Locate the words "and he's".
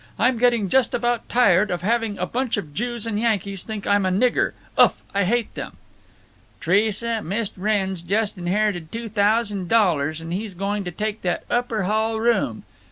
10.19-10.55